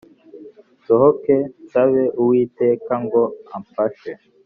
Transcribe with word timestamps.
nsohoke 0.79 1.35
nsabe 1.63 2.03
Uwiteka 2.21 2.93
ngo 3.05 3.23
amfashe 3.55 4.11